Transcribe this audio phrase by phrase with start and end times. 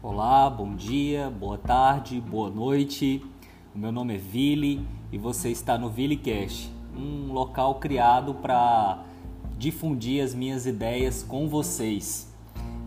[0.00, 3.20] Olá, bom dia, boa tarde, boa noite.
[3.74, 9.02] O meu nome é Vili e você está no ViliCast, um local criado para
[9.58, 12.32] difundir as minhas ideias com vocês.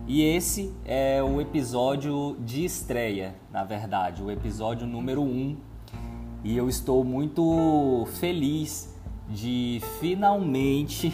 [0.06, 5.26] E esse é o episódio de estreia, na verdade, o episódio número 1.
[5.26, 5.56] Um.
[6.42, 8.98] E eu estou muito feliz
[9.28, 11.12] de finalmente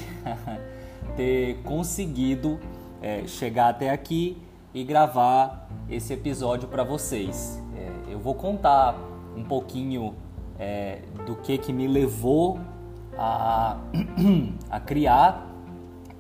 [1.17, 2.61] ter conseguido
[3.03, 4.37] é, chegar até aqui
[4.75, 7.63] e gravar esse episódio para vocês.
[7.77, 8.95] É, eu vou contar
[9.37, 10.15] um pouquinho
[10.59, 12.59] é, do que, que me levou
[13.17, 13.77] a,
[14.71, 15.47] a criar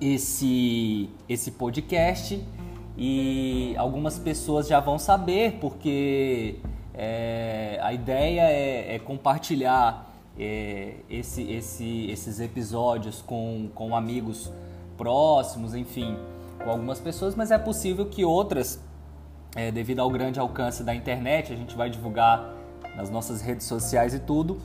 [0.00, 2.42] esse, esse podcast
[2.96, 6.56] e algumas pessoas já vão saber porque
[6.94, 14.52] é, a ideia é, é compartilhar é, esse, esse, esses episódios com, com amigos
[14.96, 16.16] próximos, enfim,
[16.62, 18.82] com algumas pessoas, mas é possível que outras,
[19.54, 22.54] é, devido ao grande alcance da internet, a gente vai divulgar
[22.96, 24.58] nas nossas redes sociais e tudo,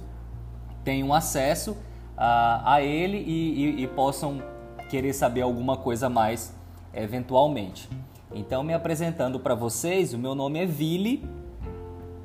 [0.84, 1.78] tenham acesso
[2.18, 4.42] a, a ele e, e, e possam
[4.90, 6.54] querer saber alguma coisa mais
[6.94, 7.90] eventualmente.
[8.34, 11.24] Então, me apresentando para vocês, o meu nome é Vili,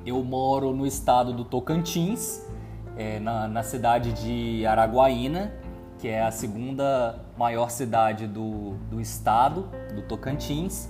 [0.05, 2.43] eu moro no estado do Tocantins,
[2.97, 5.53] é, na, na cidade de Araguaína,
[5.99, 10.89] que é a segunda maior cidade do, do estado, do Tocantins.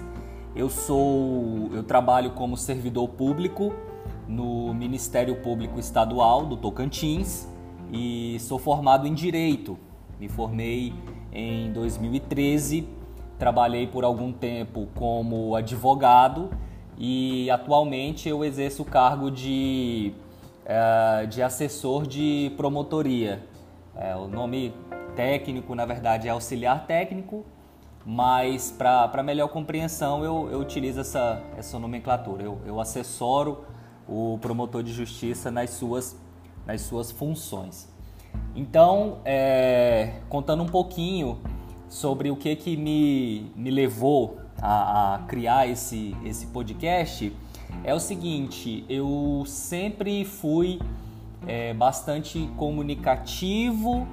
[0.56, 3.74] Eu sou, eu trabalho como servidor público
[4.28, 7.48] no Ministério Público Estadual do Tocantins
[7.92, 9.80] e sou formado em direito.
[10.20, 10.94] Me formei
[11.34, 12.88] em 2013,
[13.40, 16.52] trabalhei por algum tempo como advogado
[17.00, 20.14] e atualmente eu exerço o cargo de,
[20.66, 23.44] uh, de assessor de promotoria.
[23.96, 24.72] É, o nome
[25.20, 27.46] técnico, na verdade, é auxiliar técnico,
[28.06, 32.42] mas para melhor compreensão eu, eu utilizo essa, essa nomenclatura.
[32.42, 33.66] Eu, eu assessoro
[34.08, 36.18] o promotor de justiça nas suas,
[36.66, 37.90] nas suas funções.
[38.56, 41.40] Então, é, contando um pouquinho
[41.90, 47.36] sobre o que, que me, me levou a, a criar esse, esse podcast,
[47.84, 50.80] é o seguinte: eu sempre fui
[51.46, 54.08] é, bastante comunicativo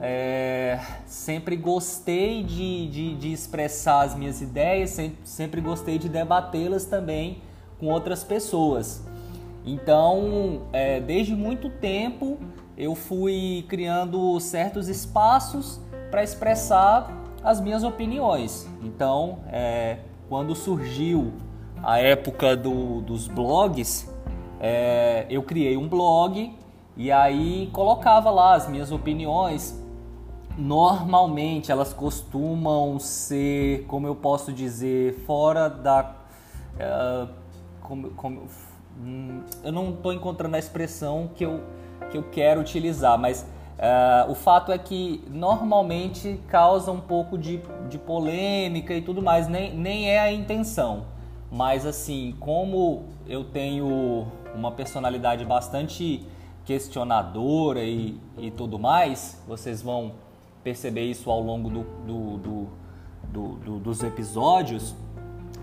[0.00, 6.86] é, sempre gostei de, de, de, expressar as minhas ideias, sempre, sempre gostei de debatê-las
[6.86, 7.42] também
[7.78, 9.04] com outras pessoas.
[9.64, 12.38] Então, é, desde muito tempo,
[12.78, 15.78] eu fui criando certos espaços
[16.10, 18.66] para expressar as minhas opiniões.
[18.82, 19.98] Então, é,
[20.30, 21.30] quando surgiu
[21.82, 24.10] a época do, dos blogs,
[24.58, 26.54] é, eu criei um blog
[26.96, 29.78] e aí colocava lá as minhas opiniões
[30.60, 36.14] normalmente elas costumam ser, como eu posso dizer, fora da.
[36.76, 37.28] Uh,
[37.80, 38.42] como, como,
[38.98, 41.62] hum, eu não estou encontrando a expressão que eu,
[42.10, 47.60] que eu quero utilizar, mas uh, o fato é que normalmente causa um pouco de,
[47.88, 51.06] de polêmica e tudo mais, nem, nem é a intenção.
[51.50, 56.24] Mas assim, como eu tenho uma personalidade bastante
[56.64, 60.12] questionadora e, e tudo mais, vocês vão
[60.62, 62.68] perceber isso ao longo do, do,
[63.32, 64.94] do, do, dos episódios.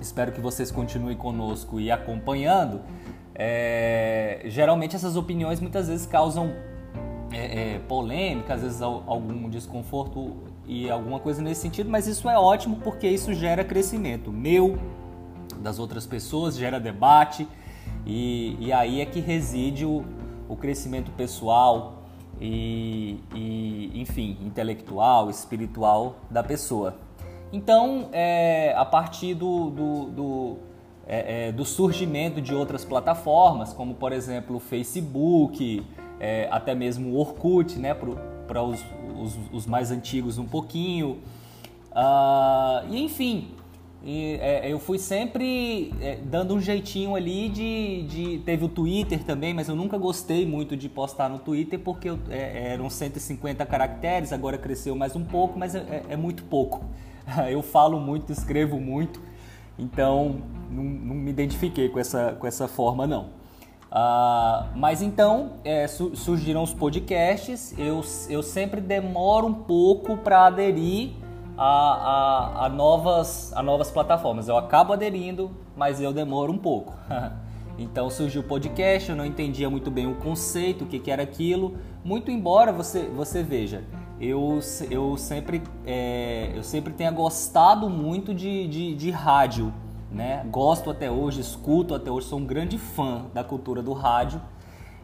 [0.02, 2.81] Espero que vocês continuem conosco e acompanhando.
[3.34, 6.53] É, geralmente essas opiniões muitas vezes causam
[7.31, 12.38] é, é, polêmica, às vezes algum desconforto e alguma coisa nesse sentido, mas isso é
[12.38, 14.78] ótimo porque isso gera crescimento meu,
[15.59, 17.47] das outras pessoas, gera debate
[18.06, 20.03] e, e aí é que reside o,
[20.50, 21.97] o crescimento pessoal,
[22.39, 26.95] e, e enfim, intelectual, espiritual da pessoa.
[27.51, 30.57] Então, é, a partir do, do, do,
[31.07, 35.85] é, é, do, surgimento de outras plataformas, como por exemplo o Facebook,
[36.19, 38.83] é, até mesmo o Orkut, né, para os,
[39.17, 41.19] os, os, mais antigos um pouquinho,
[41.91, 43.51] uh, e enfim,
[44.03, 49.23] e, é, eu fui sempre é, dando um jeitinho ali de, de, Teve o Twitter
[49.23, 53.66] também, mas eu nunca gostei muito de postar no Twitter porque eu, é, eram 150
[53.66, 56.85] caracteres, agora cresceu mais um pouco, mas é, é, é muito pouco.
[57.49, 59.22] Eu falo muito, escrevo muito,
[59.78, 60.38] então
[60.72, 63.35] não, não me identifiquei com essa, com essa forma não.
[63.91, 70.46] Ah, mas então é, su surgiram os podcasts, eu, eu sempre demoro um pouco para
[70.46, 71.11] aderir
[71.57, 74.47] a, a, a, novas, a novas plataformas.
[74.47, 76.93] Eu acabo aderindo, mas eu demoro um pouco.
[77.77, 81.23] então surgiu o podcast, eu não entendia muito bem o conceito, o que, que era
[81.23, 81.77] aquilo.
[82.03, 83.83] Muito embora você, você veja,
[84.21, 84.59] eu,
[84.89, 89.73] eu, sempre, é, eu sempre tenha gostado muito de, de, de rádio.
[90.11, 90.45] né?
[90.49, 94.39] Gosto até hoje, escuto até hoje, sou um grande fã da cultura do rádio.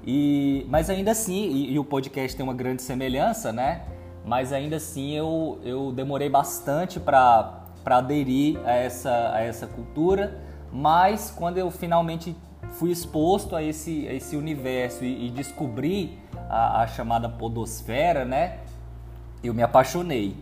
[0.05, 3.81] E, mas ainda assim, e, e o podcast tem uma grande semelhança, né?
[4.25, 10.39] Mas ainda assim eu, eu demorei bastante para aderir a essa, a essa cultura.
[10.71, 12.35] Mas quando eu finalmente
[12.71, 16.17] fui exposto a esse, a esse universo e, e descobri
[16.49, 18.59] a, a chamada podosfera, né?
[19.43, 20.35] Eu me apaixonei.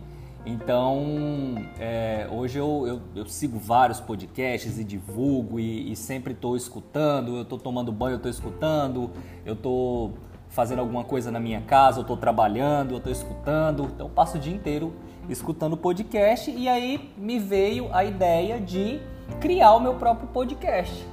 [0.44, 6.56] Então, é, hoje eu, eu, eu, sigo vários podcasts e divulgo e, e sempre estou
[6.56, 7.36] escutando.
[7.36, 9.10] Eu estou tomando banho, eu estou escutando.
[9.44, 10.14] Eu estou
[10.52, 13.84] fazendo alguma coisa na minha casa, eu estou trabalhando, eu estou escutando.
[13.84, 14.94] Então, eu passo o dia inteiro
[15.28, 19.00] escutando podcast e aí me veio a ideia de
[19.40, 21.06] criar o meu próprio podcast,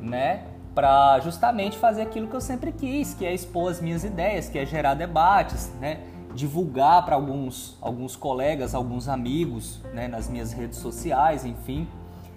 [0.00, 0.44] né?
[0.74, 4.58] Para justamente fazer aquilo que eu sempre quis, que é expor as minhas ideias, que
[4.58, 6.00] é gerar debates, né?
[6.34, 11.88] divulgar para alguns, alguns colegas, alguns amigos, né, nas minhas redes sociais, enfim.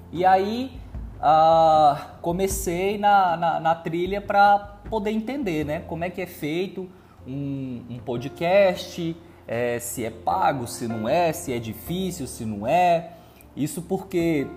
[0.10, 0.80] E aí
[1.20, 6.90] uh, comecei na, na, na trilha para poder entender né, como é que é feito
[7.28, 9.16] um, um podcast,
[9.48, 13.12] é, se é pago, se não é, se é difícil, se não é.
[13.56, 14.48] Isso porque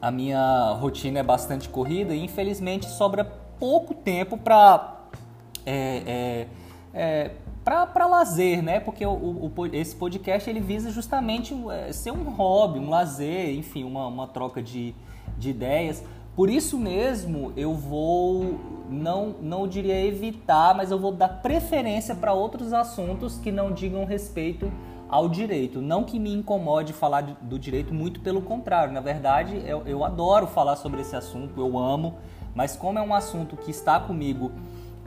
[0.00, 3.24] a minha rotina é bastante corrida e infelizmente sobra
[3.58, 5.06] pouco tempo para
[5.66, 6.46] é, é,
[6.94, 7.30] é
[7.62, 8.80] para lazer, né?
[8.80, 13.84] Porque o, o, esse podcast ele visa justamente é, ser um hobby, um lazer, enfim,
[13.84, 14.94] uma, uma troca de,
[15.40, 16.04] de ideias.
[16.36, 22.32] Por isso mesmo eu vou, não, não diria evitar, mas eu vou dar preferência para
[22.32, 24.70] outros assuntos que não digam respeito
[25.08, 25.82] ao direito.
[25.82, 28.92] Não que me incomode falar do direito, muito pelo contrário.
[28.92, 32.14] Na verdade, eu, eu adoro falar sobre esse assunto, eu amo,
[32.54, 34.52] mas como é um assunto que está comigo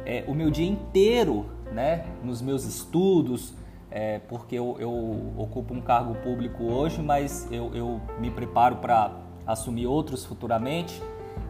[0.06, 3.54] é, o meu dia inteiro né, nos meus estudos,
[3.90, 9.12] é, porque eu, eu, ocupo um cargo público hoje, mas eu, eu me preparo para
[9.46, 11.02] assumir outros futuramente.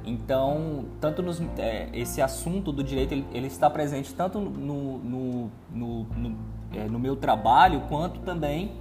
[0.06, 5.52] Então, tanto nos, é, esse assunto do direito ele, ele está presente tanto no, no,
[5.72, 6.38] no, no,
[6.74, 8.74] é, no, meu trabalho quanto também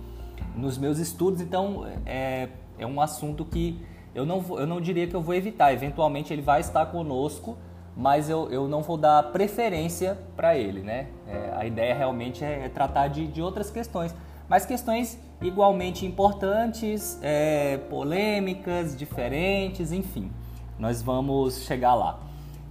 [0.56, 1.40] nos meus estudos.
[1.40, 2.48] Então, é,
[2.78, 3.80] é um assunto que
[4.14, 5.72] eu não, eu não diria que eu vou evitar.
[5.72, 7.56] Eventualmente, ele vai estar conosco
[7.96, 11.08] mas eu, eu não vou dar preferência para ele, né?
[11.26, 14.14] É, a ideia realmente é, é tratar de, de outras questões,
[14.52, 20.30] mas questões igualmente importantes, é, polêmicas, diferentes, enfim,
[20.78, 22.20] nós vamos chegar lá.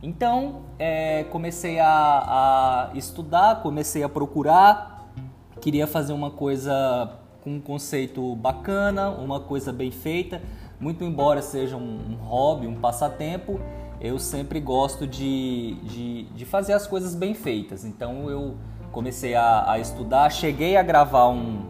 [0.03, 5.11] Então, é, comecei a, a estudar, comecei a procurar,
[5.59, 10.39] queria fazer uma coisa com um conceito bacana, uma coisa bem feita,
[10.79, 13.59] muito embora seja um, um hobby, um passatempo,
[13.99, 17.83] eu sempre gosto de, de, de fazer as coisas bem feitas.
[17.83, 18.55] Então eu
[18.91, 21.65] comecei a, a estudar, cheguei a gravar um,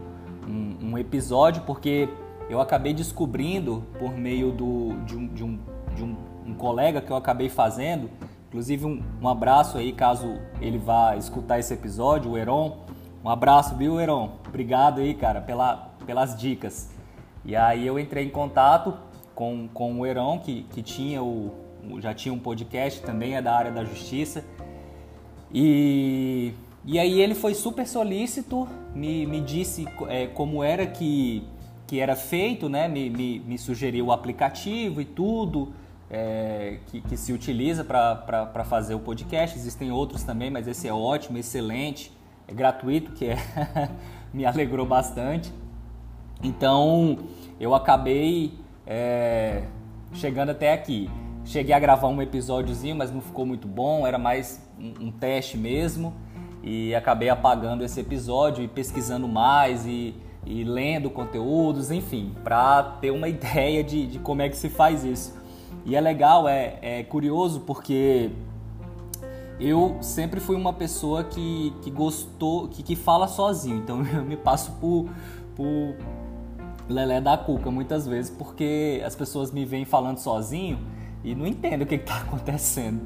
[0.46, 2.08] um, um, episódio porque
[2.48, 5.58] eu acabei descobrindo por meio do, de, um, de, um,
[5.94, 6.16] de um,
[6.46, 8.10] um colega que eu acabei fazendo,
[8.48, 12.78] inclusive um, um abraço aí caso ele vá escutar esse episódio, o Heron.
[13.24, 14.32] Um abraço, viu, Heron?
[14.48, 16.90] Obrigado aí, cara, pela, pelas dicas.
[17.44, 18.94] E aí eu entrei em contato
[19.34, 21.52] com, com o Heron, que, que tinha o,
[21.98, 24.44] já tinha um podcast, também é da área da justiça.
[25.52, 26.52] E,
[26.84, 31.44] e aí ele foi super solícito, me, me disse é, como era que,
[31.86, 32.88] que era feito, né?
[32.88, 35.72] me, me, me sugeriu o aplicativo e tudo
[36.10, 39.56] é, que, que, se utiliza para fazer o podcast.
[39.56, 42.12] Existem outros também, mas esse é ótimo, excelente,
[42.46, 43.36] é gratuito, que é
[44.34, 45.52] me alegrou bastante.
[46.42, 47.18] Então
[47.60, 49.62] eu acabei é,
[50.12, 51.08] chegando até aqui.
[51.44, 55.56] Cheguei a gravar um episódiozinho, mas não ficou muito bom, era mais um, um teste
[55.56, 56.14] mesmo.
[56.62, 60.14] E acabei apagando esse episódio e pesquisando mais e,
[60.46, 65.04] e lendo conteúdos, enfim, para ter uma ideia de, de como é que se faz
[65.04, 65.34] isso.
[65.84, 68.30] E é legal, é, é curioso porque
[69.58, 74.36] eu sempre fui uma pessoa que, que gostou, que, que fala sozinho, então eu me
[74.36, 75.08] passo por,
[75.54, 75.96] por
[76.88, 80.78] lelé da cuca muitas vezes, porque as pessoas me veem falando sozinho
[81.24, 83.00] e não entendo o que está acontecendo.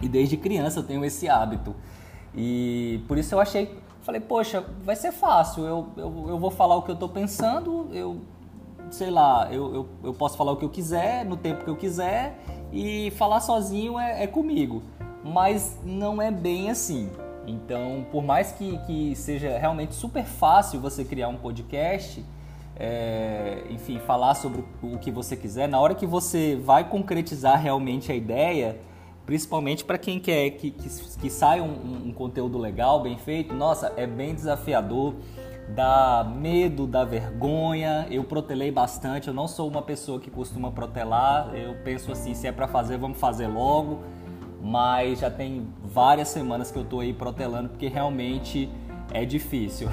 [0.00, 1.74] E desde criança eu tenho esse hábito.
[2.34, 6.76] E por isso eu achei, falei, poxa, vai ser fácil, eu, eu, eu vou falar
[6.76, 8.20] o que eu estou pensando, eu
[8.90, 11.76] sei lá, eu, eu, eu, posso falar o que eu quiser, no tempo que eu
[11.76, 12.38] quiser,
[12.70, 14.82] e falar sozinho é, é comigo.
[15.24, 17.10] Mas não é bem assim.
[17.46, 22.24] Então, por mais que, que seja realmente super fácil você criar um podcast,
[22.76, 28.12] é, enfim, falar sobre o que você quiser, na hora que você vai concretizar realmente
[28.12, 28.78] a ideia,
[29.26, 33.92] principalmente para quem quer que, que, que saia um, um, conteúdo legal, bem feito, nossa,
[33.96, 35.14] é bem desafiador.
[35.68, 38.06] dá medo, dá vergonha.
[38.10, 41.54] Eu protelei bastante, eu não sou uma pessoa que costuma protelar.
[41.54, 44.00] Eu penso assim, se é para fazer, vamos fazer logo.
[44.60, 48.68] Mas já tem várias semanas que eu tô aí protelando porque realmente
[49.12, 49.88] é difícil.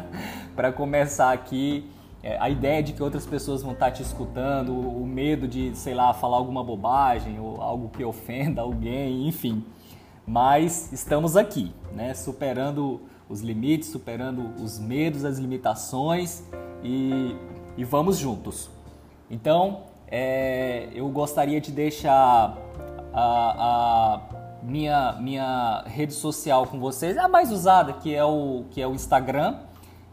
[0.54, 1.90] para começar aqui,
[2.22, 5.76] é, a ideia de que outras pessoas vão estar tá te escutando, o medo de,
[5.76, 9.64] sei lá, falar alguma bobagem ou algo que ofenda alguém, enfim.
[10.26, 16.44] Mas estamos aqui, né, superando os limites, superando os medos, as limitações
[16.82, 17.34] e,
[17.76, 18.70] e vamos juntos.
[19.28, 22.56] Então, é, eu gostaria de deixar
[23.12, 23.20] a,
[23.58, 24.20] a,
[24.62, 28.94] minha, minha rede social com vocês, a mais usada, que é o, que é o
[28.94, 29.56] Instagram,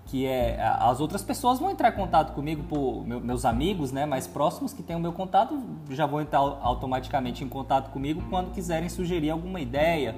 [0.09, 4.25] que é as outras pessoas vão entrar em contato comigo por meus amigos, né, mais
[4.25, 5.61] próximos que têm o meu contato,
[5.91, 10.15] já vão entrar automaticamente em contato comigo quando quiserem sugerir alguma ideia,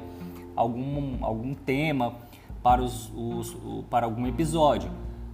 [0.56, 2.14] algum, algum tema
[2.64, 3.58] para, os, os,
[3.90, 4.90] para algum episódio.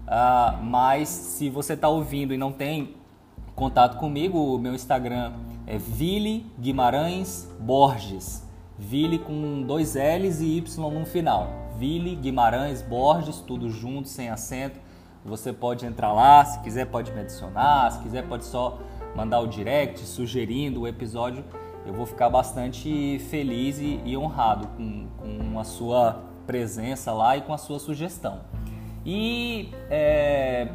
[0.07, 2.95] Uh, mas se você está ouvindo e não tem
[3.53, 5.33] contato comigo, o meu Instagram
[5.67, 8.43] é Vili Guimarães Borges.
[8.79, 11.66] Vili com dois L's e Y no final.
[11.77, 14.79] Vili Guimarães Borges, tudo junto, sem acento.
[15.24, 18.79] Você pode entrar lá, se quiser pode me adicionar, se quiser pode só
[19.15, 21.46] mandar o direct sugerindo o episódio.
[21.86, 27.41] Eu vou ficar bastante feliz e, e honrado com, com a sua presença lá e
[27.41, 28.41] com a sua sugestão.
[29.05, 30.69] E é,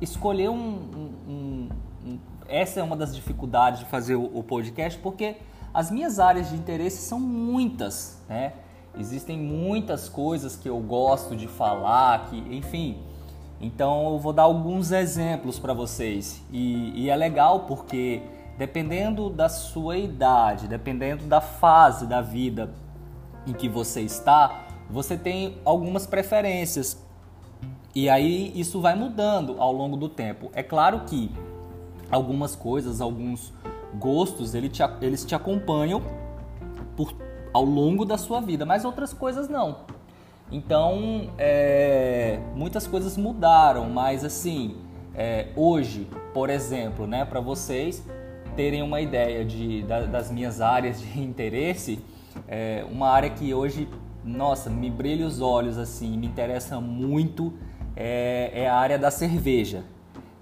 [0.00, 1.68] escolher um, um, um,
[2.04, 5.36] um, Essa é uma das dificuldades de fazer o, o, podcast, porque
[5.72, 8.52] as minhas áreas de interesse são muitas, né?
[8.98, 12.98] Existem muitas coisas que eu gosto de falar, que, enfim.
[13.60, 16.42] Então eu vou dar alguns exemplos para vocês.
[16.50, 18.22] E, e é legal porque
[18.56, 22.70] dependendo da sua idade, dependendo da fase da vida
[23.46, 27.00] em que você está, você tem algumas preferências.
[27.94, 30.50] E aí isso vai mudando ao longo do tempo.
[30.54, 31.30] É claro que
[32.10, 33.52] algumas coisas, alguns
[33.94, 36.02] gostos, ele te, eles te acompanham
[36.96, 37.12] por,
[37.52, 39.80] ao longo da sua vida, mas outras coisas não.
[40.50, 44.76] Então, é, muitas coisas mudaram, mas assim,
[45.14, 48.02] é, hoje, por exemplo, né, para vocês
[48.56, 51.98] terem uma ideia de, da, das minhas áreas de interesse,
[52.46, 53.88] é, uma área que hoje
[54.24, 57.54] nossa, me brilha os olhos assim, me interessa muito
[57.96, 59.82] é, é a área da cerveja.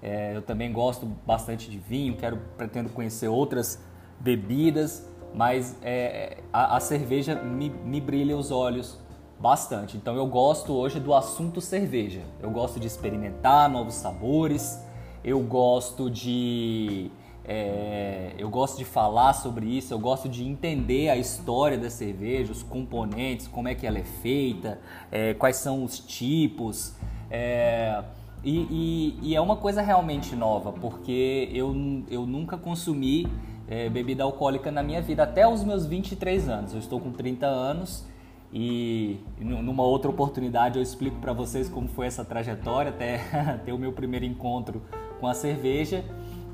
[0.01, 3.81] É, eu também gosto bastante de vinho, quero pretendo conhecer outras
[4.19, 8.97] bebidas, mas é, a, a, cerveja me, me brilha os olhos
[9.39, 9.97] bastante.
[9.97, 12.21] Então eu gosto hoje do assunto cerveja.
[12.41, 14.81] Eu gosto de experimentar novos sabores,
[15.23, 17.11] eu gosto de
[17.49, 22.51] é, eu gosto de falar sobre isso, eu gosto de entender a história da cerveja,
[22.51, 24.79] os componentes, como é que ela é feita,
[25.09, 26.93] é, quais são os tipos.
[27.31, 28.03] É,
[28.43, 31.73] e, e, e, é uma coisa realmente nova, porque eu,
[32.09, 33.27] eu nunca consumi
[33.67, 36.73] é, bebida alcoólica na minha vida, até os meus 23 anos.
[36.73, 38.05] Eu estou com 30 anos
[38.53, 43.19] e numa outra oportunidade eu explico para vocês como foi essa trajetória até
[43.65, 44.81] ter o meu primeiro encontro
[45.19, 46.03] com a cerveja.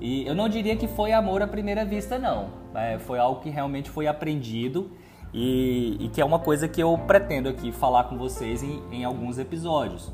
[0.02, 2.50] E eu não diria que foi amor à primeira vista, não.
[2.74, 4.92] É, foi algo que realmente foi aprendido
[5.34, 9.04] e, e, que é uma coisa que eu pretendo aqui falar com vocês em, em
[9.04, 10.12] alguns episódios.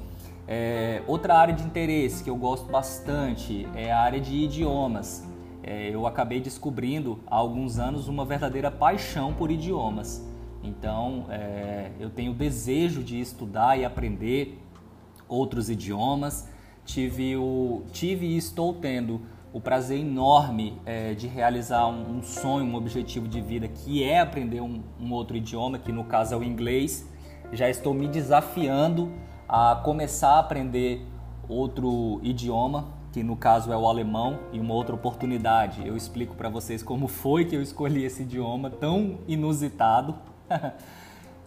[0.47, 5.28] É, outra área de interesse que eu gosto bastante é a área de idiomas.
[5.69, 10.27] É, eu acabei descobrindo há alguns anos uma verdadeira paixão por idiomas.
[10.63, 14.57] Então, é, eu tenho desejo de estudar e aprender
[15.27, 16.49] outros idiomas.
[16.83, 19.21] Tive, o, tive e estou tendo
[19.53, 24.19] o prazer enorme é, de realizar um, um, sonho, um objetivo de vida, que é
[24.19, 27.07] aprender um, um, outro idioma, que no caso é o inglês.
[27.53, 29.11] Já estou me desafiando
[29.47, 31.05] a começar a aprender
[31.47, 35.85] outro idioma, que no caso é o alemão, e uma outra oportunidade.
[35.85, 40.15] Eu explico para vocês como foi que eu escolhi esse idioma tão inusitado.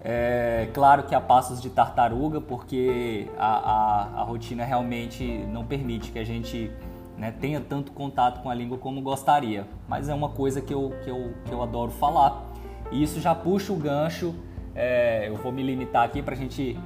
[0.04, 6.11] É claro que há passos de tartaruga, porque a, a, a rotina realmente não permite
[6.11, 6.73] que a gente
[7.16, 9.64] né, tenha tanto contato com a língua como gostaria.
[9.87, 12.42] Mas é uma coisa que eu, que eu, que eu adoro falar.
[12.90, 14.35] E isso já puxa o gancho.
[14.75, 16.76] É, eu vou me limitar aqui para a gente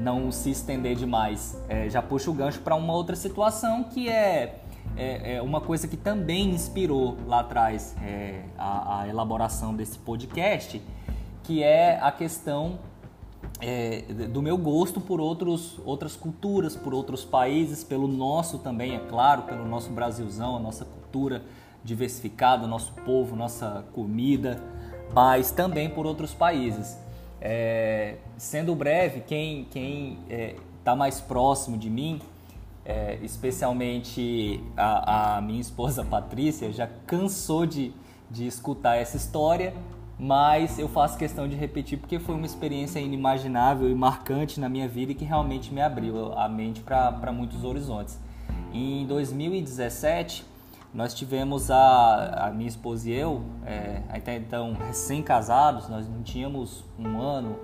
[0.00, 1.56] não se estender demais.
[1.68, 4.60] É, já puxa o gancho para uma outra situação que é,
[4.96, 10.80] é, é, uma coisa que também inspirou lá atrás é, a, a elaboração desse podcast,
[11.42, 12.78] que é a questão
[13.60, 18.98] é, do meu gosto por outros, outras culturas, por outros países, pelo nosso também, é
[18.98, 21.42] claro, pelo nosso Brasilzão, a nossa cultura
[21.84, 24.62] diversificada, nosso povo, nossa comida,
[25.12, 26.96] mas também por outros países.
[27.40, 32.20] É, sendo breve, quem, quem é, está mais próximo de mim,
[32.84, 37.92] é, especialmente a, a, minha esposa Patrícia, já cansou de,
[38.30, 39.72] de escutar essa história,
[40.18, 44.86] mas eu faço questão de repetir porque foi uma experiência inimaginável e marcante na minha
[44.86, 48.18] vida e que realmente me abriu a mente para muitos horizontes.
[48.72, 50.44] Em 2017,
[50.92, 56.84] nós tivemos a, a minha esposa e eu, é, até então recém-casados, nós não tínhamos
[56.98, 57.56] um ano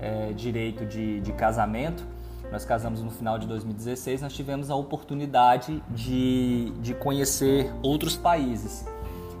[0.00, 2.04] é, direito de, de casamento.
[2.50, 8.86] Nós casamos no final de 2016, nós tivemos a oportunidade de, de conhecer outros países.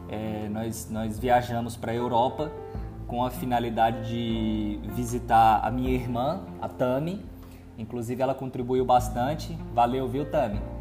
[0.08, 2.50] É, nós, nós viajamos para a Europa
[3.06, 7.24] com a finalidade de visitar a minha irmã, a Tami.
[7.76, 9.58] Inclusive ela contribuiu bastante.
[9.72, 10.73] Valeu, viu, Tami?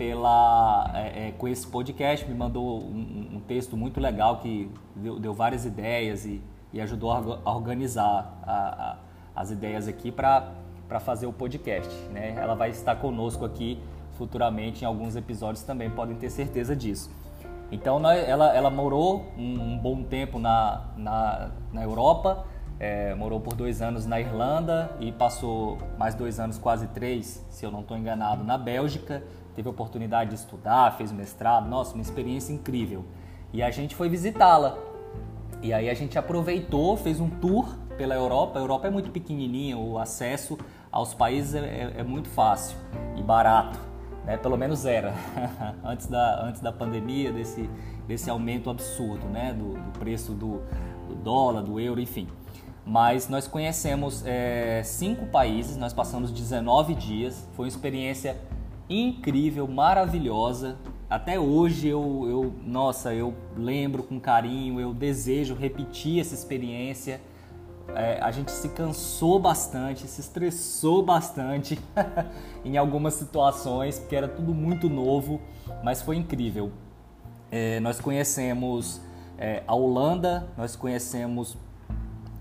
[0.00, 5.20] Pela, é, é, com esse podcast, me mandou um, um texto muito legal que deu,
[5.20, 6.42] deu várias ideias e,
[6.72, 8.96] e, ajudou a organizar a, a,
[9.36, 10.54] as ideias aqui para
[11.00, 11.94] fazer o podcast.
[12.12, 12.34] Né?
[12.34, 13.78] Ela vai estar conosco aqui
[14.16, 17.10] futuramente em alguns episódios também, podem ter certeza disso.
[17.70, 22.46] Então ela, ela morou um, um, bom tempo na, na, na Europa,
[22.78, 27.66] é, morou por dois anos na Irlanda e passou mais dois anos, quase três, se
[27.66, 29.22] eu não estou enganado, na Bélgica
[29.60, 33.04] teve a oportunidade de estudar, fez mestrado, nossa, uma experiência incrível.
[33.52, 34.78] E a gente foi visitá-la.
[35.62, 38.58] E aí a gente aproveitou, fez um tour pela Europa.
[38.58, 40.58] A Europa é muito pequenininha, o acesso
[40.90, 42.74] aos países é, é, é muito fácil
[43.16, 43.78] e barato,
[44.24, 44.38] né?
[44.38, 45.12] Pelo menos era
[45.84, 47.68] antes da antes da pandemia desse
[48.08, 49.52] desse aumento absurdo, né?
[49.52, 50.62] Do, do preço do,
[51.06, 52.26] do, dólar, do euro, enfim.
[52.86, 58.40] Mas nós conhecemos é, cinco países, nós passamos 19 dias, foi uma experiência
[58.90, 60.76] incrível, maravilhosa.
[61.08, 67.20] Até hoje eu, eu, nossa, eu lembro com carinho, eu desejo repetir essa experiência.
[67.94, 71.78] É, a gente se cansou bastante, se estressou bastante
[72.64, 75.40] em algumas situações, porque era tudo muito novo,
[75.82, 76.70] mas foi incrível.
[77.50, 79.00] É, nós conhecemos
[79.38, 81.56] é, a Holanda, nós conhecemos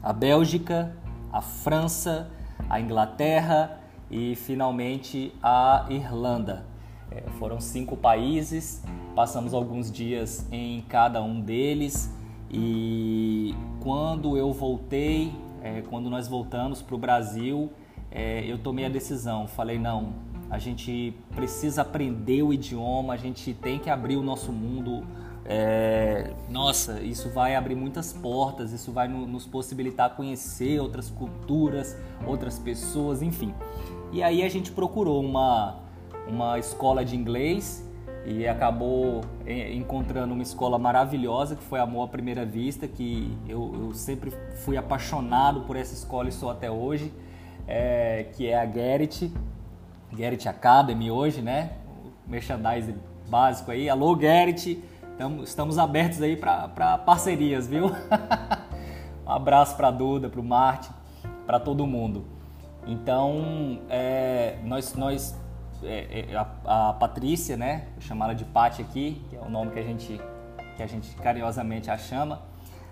[0.03, 0.95] a Bélgica,
[1.31, 2.29] a França,
[2.69, 6.65] a Inglaterra, e finalmente a Irlanda.
[7.11, 8.83] É, foram cinco países,
[9.15, 12.13] passamos alguns dias em cada um deles
[12.51, 17.71] e quando eu voltei, é, quando nós voltamos para o Brasil,
[18.11, 20.13] é, eu tomei a decisão, falei não,
[20.49, 25.05] a gente precisa aprender o idioma, a gente tem que abrir o nosso mundo.
[25.45, 31.95] É, nossa, isso vai abrir muitas portas, isso vai nos possibilitar conhecer outras culturas,
[32.25, 33.53] outras pessoas, enfim.
[34.11, 35.75] E aí a gente procurou uma,
[36.27, 37.87] uma escola de inglês
[38.25, 43.93] e acabou encontrando uma escola maravilhosa que foi Amor à Primeira Vista, que eu, eu
[43.93, 44.31] sempre
[44.63, 47.13] fui apaixonado por essa escola e sou até hoje,
[47.67, 49.31] é, que é a Gerrit,
[50.15, 51.73] Gerrit Academy hoje, né?
[52.03, 52.95] O merchandising
[53.29, 53.87] básico aí.
[53.87, 54.83] Alô, Gerrit,
[55.43, 57.91] estamos abertos aí para parcerias, viu?
[59.25, 60.89] um abraço para Duda, para o Marte,
[61.45, 62.38] para todo mundo.
[62.89, 65.39] Então, é, nós, nós
[65.84, 69.78] é, é, a, a, Patrícia, né, ela de Pati aqui, que é o nome que
[69.78, 70.19] a gente,
[70.75, 72.41] que a gente carinhosamente a chama.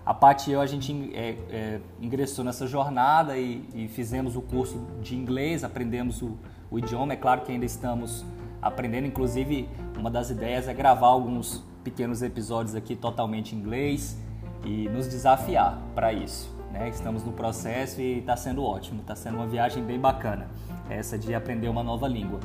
[0.06, 4.40] A Pati e eu, a gente é, é, ingressou nessa jornada e, e, fizemos o
[4.40, 6.38] curso de inglês, aprendemos o,
[6.70, 7.14] o idioma.
[7.14, 8.24] É claro que ainda estamos
[8.62, 14.16] aprendendo, inclusive uma das ideias é gravar alguns pequenos episódios aqui totalmente em inglês
[14.64, 16.57] e nos desafiar para isso.
[16.78, 16.88] Né?
[16.88, 20.48] Estamos no processo e está sendo ótimo, está sendo uma viagem bem bacana,
[20.88, 22.38] essa de aprender uma nova língua.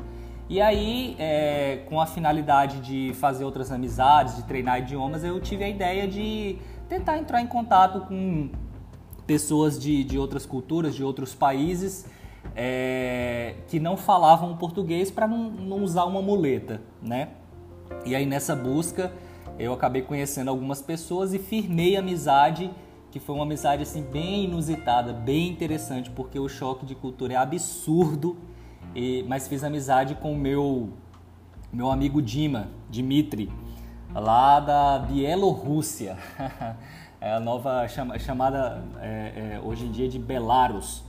[0.50, 5.64] E aí, é, com a finalidade de fazer outras amizades, de treinar idiomas, eu tive
[5.64, 6.58] a ideia de
[6.90, 8.50] tentar entrar em contato com
[9.26, 12.06] pessoas de, de outras culturas, de outros países,
[12.56, 17.30] é, que não falavam português para não, não usar uma muleta, né?
[18.06, 19.14] E aí nessa busca
[19.58, 22.70] eu acabei conhecendo algumas pessoas e firmei amizade
[23.14, 27.36] que foi uma amizade assim bem inusitada, bem interessante, porque o choque de cultura é
[27.36, 28.36] absurdo.
[28.96, 30.90] E, mas fiz amizade com o meu
[31.72, 33.52] meu amigo Dima, Dmitri,
[34.16, 36.18] lá da Bielorrússia,
[37.22, 41.04] é a nova chama, chamada é, é, hoje em dia de Belarus.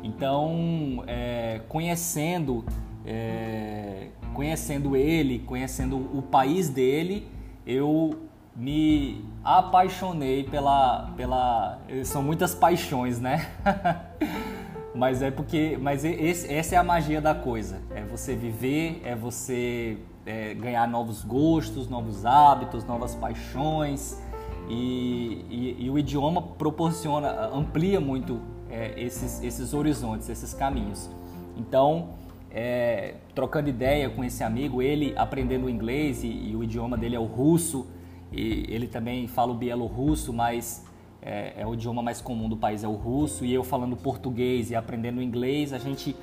[0.00, 2.64] Então, é, conhecendo
[3.04, 7.26] é, conhecendo ele, conhecendo o país dele,
[7.66, 13.48] eu me apaixonei pela pela são muitas paixões, né?
[14.94, 17.80] mas é porque mas esse, essa é a magia da coisa.
[17.94, 24.20] É você viver, é você é, ganhar novos gostos, novos hábitos, novas paixões.
[24.68, 31.10] E, e, e o idioma proporciona, amplia muito é, esses, esses horizontes, esses caminhos.
[31.56, 32.10] Então,
[32.50, 37.20] é, trocando ideia com esse amigo, ele aprendendo inglês e, e, o idioma dele é
[37.20, 37.86] o russo,
[38.32, 40.84] e ele também fala o bielorrusso, mas
[41.20, 44.70] é, é, o idioma mais comum do país, é o russo, e eu falando português
[44.70, 46.16] e aprendendo inglês, a gente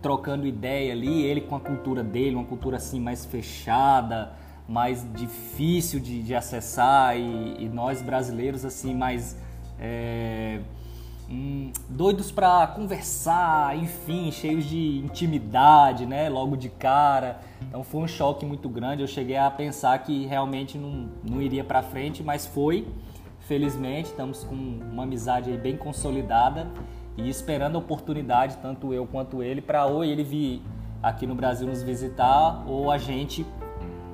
[0.00, 4.32] trocando ideia ali, ele com a cultura dele, uma cultura assim mais fechada,
[4.66, 9.36] mais difícil de, de acessar, e, e, nós brasileiros assim mais
[9.78, 10.60] é,
[11.30, 16.28] hum, doidos para conversar, enfim, cheios de intimidade, né?
[16.28, 17.40] Logo de cara.
[17.62, 19.02] Então foi um choque muito grande.
[19.02, 22.86] Eu cheguei a pensar que realmente não, não iria para frente, mas foi.
[23.40, 26.68] Felizmente, estamos com uma amizade bem consolidada
[27.16, 30.62] e esperando a oportunidade, tanto eu quanto ele, para ou ele vir
[31.02, 33.44] aqui no Brasil nos visitar ou a gente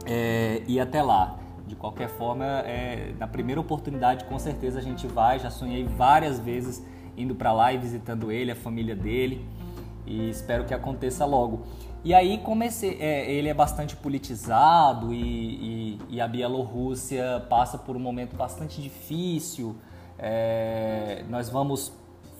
[0.07, 1.39] é, ir até lá.
[1.67, 5.39] De qualquer forma, é, na primeira oportunidade, com certeza a gente vai.
[5.39, 6.83] Já sonhei várias vezes
[7.17, 9.45] indo para lá e visitando ele, a família dele,
[10.07, 11.67] e espero que aconteça logo.
[12.05, 17.97] E aí comecei, é, ele é bastante politizado e, e, e, a Bielorrússia passa por
[17.97, 19.75] um momento bastante difícil.
[20.17, 21.93] É, nós vamos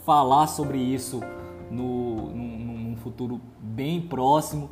[0.05, 1.21] falar sobre isso
[1.69, 4.71] no, num, num futuro bem próximo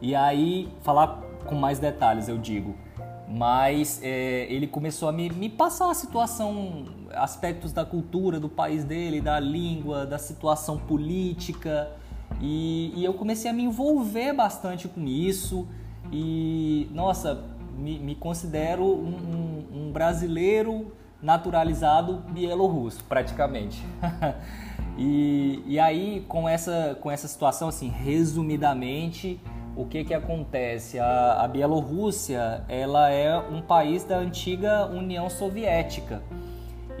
[0.00, 2.76] e aí falar com mais detalhes, eu digo
[3.32, 8.84] mas é, ele começou a me, me, passar a situação, aspectos da cultura do país
[8.84, 11.90] dele, da língua, da situação política,
[12.40, 15.66] e, e eu comecei a me envolver bastante com isso,
[16.12, 17.42] e nossa,
[17.78, 20.92] me, me considero um, um, um, brasileiro
[21.22, 23.82] naturalizado bielorrusso, praticamente.
[24.98, 29.40] e, e aí, com essa, com essa situação, assim, resumidamente,
[29.76, 30.98] o que que acontece?
[30.98, 36.22] A, a Bielorrússia, ela é um país da antiga União Soviética.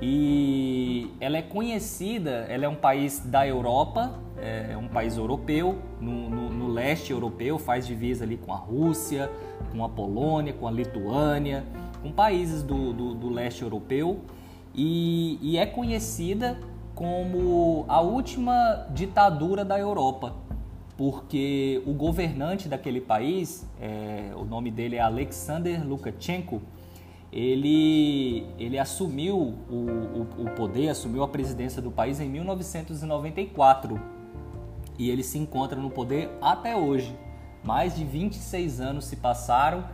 [0.00, 6.28] E ela é conhecida, ela é um país da Europa, é um país europeu, no,
[6.28, 9.30] no, no leste europeu, faz divisa ali com a Rússia,
[9.70, 11.64] com a Polônia, com a Lituânia,
[12.02, 14.22] com países do, do, do leste europeu.
[14.74, 16.58] E, e é conhecida
[16.94, 20.34] como a última ditadura da Europa
[21.02, 26.62] porque o governante daquele país, é, o nome dele é Alexander Lukashenko,
[27.32, 34.00] ele, ele assumiu o, o, o, poder, assumiu a presidência do país em 1994
[34.96, 37.12] e ele se encontra no poder até hoje.
[37.64, 39.84] Mais de 26 anos se passaram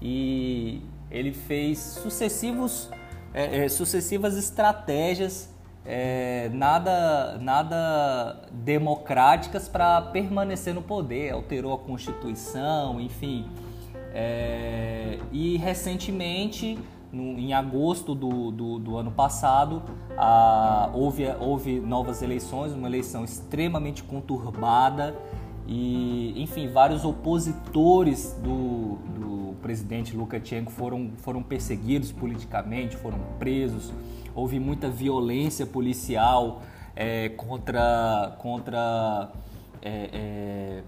[0.00, 2.88] e ele fez sucessivos,
[3.34, 5.53] é, é, sucessivas estratégias
[5.86, 13.46] é, nada, nada democráticas para permanecer no poder, alterou a Constituição, enfim.
[14.14, 16.78] É, e recentemente,
[17.12, 19.82] no, em agosto do, do, do ano passado,
[20.16, 25.14] a, houve, houve novas eleições, uma eleição extremamente conturbada.
[25.66, 33.92] E, enfim, vários opositores do, do presidente Lukashenko foram, foram perseguidos politicamente, foram presos
[34.34, 36.62] houve muita violência policial
[36.96, 39.30] é, contra, contra
[39.82, 40.82] é, é,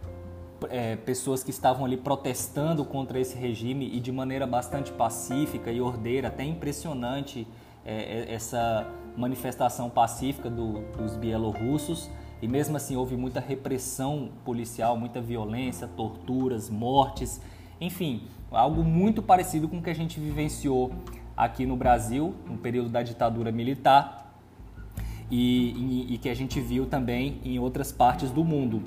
[0.70, 5.80] é, pessoas que estavam ali protestando contra esse regime e de maneira bastante pacífica e
[5.80, 7.46] ordeira, até impressionante
[7.85, 12.11] é, é, essa manifestação pacífica do, dos bielorrussos.
[12.40, 17.40] E mesmo assim houve muita repressão policial, muita violência, torturas, mortes,
[17.80, 20.92] enfim, algo muito parecido com o que a gente vivenciou
[21.37, 24.35] aqui no Brasil, no período da ditadura militar,
[25.31, 28.83] e, e, e, que a gente viu também em outras partes do mundo.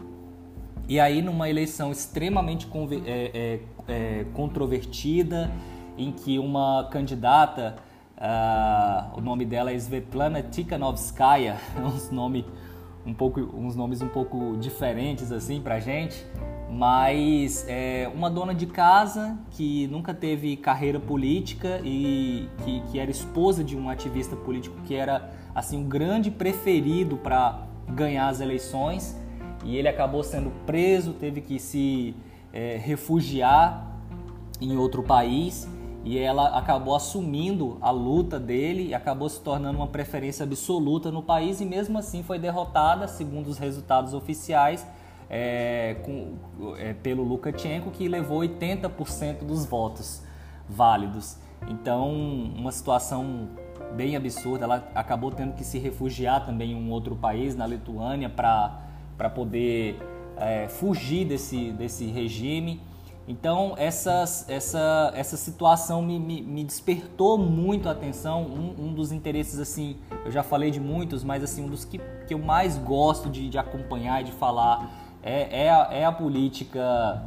[0.88, 2.68] E aí, numa eleição extremamente
[3.06, 5.52] é, é, é, controvertida,
[5.98, 7.76] em que uma candidata,
[8.18, 12.46] uh, o nome dela é Svetlana Tikhanovskaya, uns, nome,
[13.06, 16.26] um pouco, uns nomes um pouco diferentes assim para gente,
[16.70, 23.10] mas é, uma dona de casa que nunca teve carreira política e que, que era
[23.10, 29.18] esposa de um ativista político que era assim um grande preferido para ganhar as eleições.
[29.66, 32.16] E ele acabou sendo preso, teve que se
[32.54, 33.98] é, refugiar
[34.62, 35.68] em outro país
[36.04, 41.22] e ela acabou assumindo a luta dele e acabou se tornando uma preferência absoluta no
[41.22, 44.86] país e mesmo assim foi derrotada, segundo os resultados oficiais,
[45.30, 46.36] é, com,
[46.78, 50.24] é, pelo Lukashenko, que levou 80% dos votos
[50.68, 51.38] válidos.
[51.68, 53.50] Então, uma situação
[53.94, 54.66] bem absurda.
[54.66, 59.98] Ela acabou tendo que se refugiar também em um outro país, na Lituânia, para poder
[60.38, 62.82] é, fugir desse, desse regime.
[63.30, 68.42] Então, essas, essa, essa situação me, me, me despertou muito a atenção.
[68.42, 72.02] Um, um, dos interesses, assim, eu já falei de muitos, mas assim, um dos que,
[72.26, 74.90] que eu mais gosto de, de acompanhar e de falar
[75.22, 77.24] é, é, a, é a política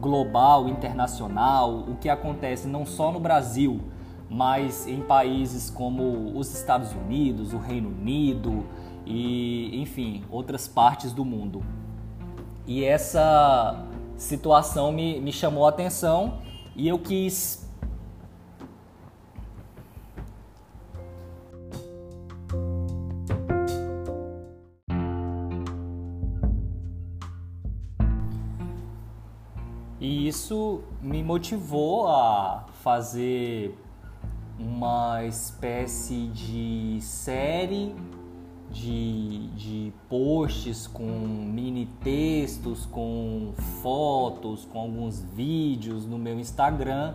[0.00, 3.82] global, internacional, o que acontece não só no Brasil,
[4.30, 8.64] mas em países como os Estados Unidos, o Reino Unido
[9.04, 11.62] e, enfim, outras partes do mundo.
[12.66, 13.87] E essa
[14.18, 16.42] situação me, me chamou a atenção
[16.76, 17.66] e eu quis
[30.00, 33.76] E isso me motivou a fazer
[34.58, 37.94] uma espécie de série
[38.70, 43.52] de, de posts com mini textos, com
[43.82, 47.14] fotos, com alguns vídeos no meu Instagram,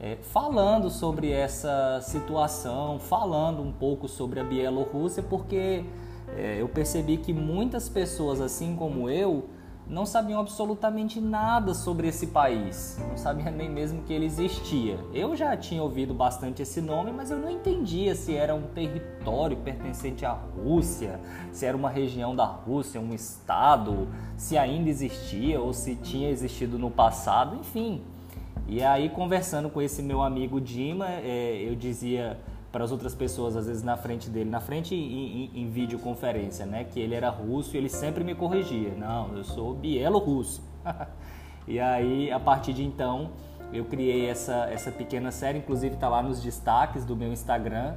[0.00, 5.84] é, falando sobre essa situação, falando um pouco sobre a Bielorrússia, porque
[6.36, 9.44] é, eu percebi que muitas pessoas, assim como eu,
[9.86, 14.98] não sabiam absolutamente nada sobre esse país, não sabiam nem mesmo que ele existia.
[15.12, 19.56] Eu já tinha ouvido bastante esse nome, mas eu não entendia se era um território
[19.58, 21.20] pertencente à Rússia,
[21.52, 26.78] se era uma região da Rússia, um estado, se ainda existia ou se tinha existido
[26.78, 28.02] no passado, enfim.
[28.66, 32.40] E aí, conversando com esse meu amigo Dima, é, eu dizia
[32.74, 36.66] para as outras pessoas, às vezes na frente dele, na frente em, em, em videoconferência,
[36.66, 36.82] né?
[36.82, 38.92] Que ele era russo e ele sempre me corrigia.
[38.96, 40.60] Não, eu sou bielorrusso.
[41.68, 43.30] e aí, a partir de então,
[43.72, 47.94] eu criei essa, essa pequena série, inclusive está lá nos destaques do meu Instagram.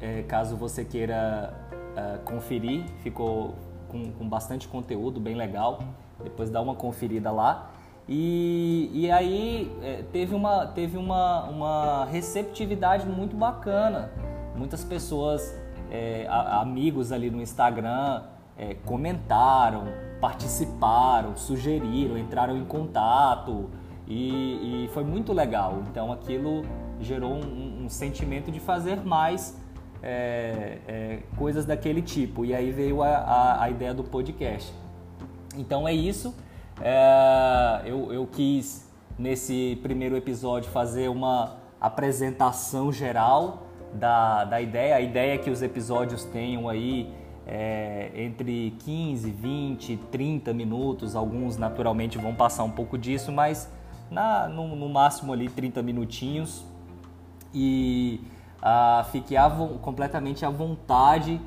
[0.00, 1.52] É, caso você queira
[1.96, 3.56] uh, conferir, ficou
[3.88, 5.80] com, com bastante conteúdo, bem legal.
[6.22, 7.72] Depois dá uma conferida lá.
[8.08, 14.10] E, e aí é, teve, uma, teve uma, uma receptividade muito bacana.
[14.54, 15.54] Muitas pessoas,
[15.90, 18.22] é, a, amigos ali no Instagram,
[18.56, 19.84] é, comentaram,
[20.20, 23.68] participaram, sugeriram, entraram em contato
[24.06, 25.82] e, e foi muito legal.
[25.90, 26.62] Então aquilo
[27.00, 29.60] gerou um, um sentimento de fazer mais
[30.00, 32.44] é, é, coisas daquele tipo.
[32.44, 34.72] E aí veio a, a, a ideia do podcast.
[35.56, 36.34] Então é isso.
[36.80, 44.96] É, eu, eu quis, nesse primeiro episódio, fazer uma apresentação geral da, da ideia.
[44.96, 47.12] A ideia é que os episódios tenham aí
[47.46, 51.16] é, entre 15, 20, 30 minutos.
[51.16, 53.70] Alguns, naturalmente, vão passar um pouco disso, mas
[54.10, 56.64] na, no, no máximo ali 30 minutinhos.
[57.54, 58.20] E
[58.60, 61.40] ah, fique à, completamente à vontade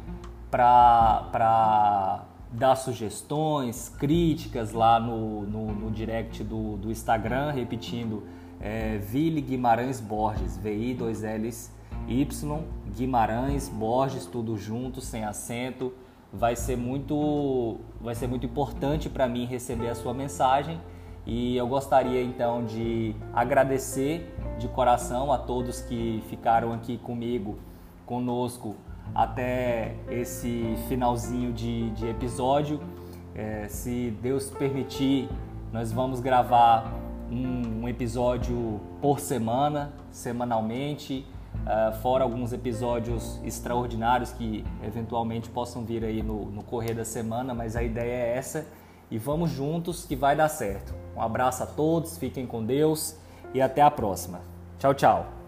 [0.50, 8.24] para dar sugestões, críticas lá no, no, no direct do, do, Instagram, repetindo
[8.60, 11.72] é, Vili Guimarães Borges, VI 2 Ls
[12.08, 12.64] Y
[12.96, 15.94] Guimarães Borges, tudo junto, sem acento.
[16.32, 20.80] Vai ser muito, vai ser muito importante para mim receber a sua mensagem
[21.26, 27.60] e eu gostaria então de agradecer de coração a todos que ficaram aqui comigo,
[28.06, 28.76] conosco
[29.14, 32.80] até esse finalzinho de, de episódio.
[33.36, 35.30] É, se Deus permitir,
[35.72, 36.92] nós vamos gravar
[37.32, 41.26] um, um episódio por semana, semanalmente,
[41.66, 47.54] uh, fora alguns episódios extraordinários que eventualmente possam vir aí no, no correr da semana,
[47.54, 48.66] mas a ideia é essa
[49.12, 50.94] e vamos juntos que vai dar certo.
[51.16, 53.18] Um abraço a todos, fiquem com Deus
[53.54, 54.42] e até a próxima.
[54.78, 55.39] Tchau, tchau.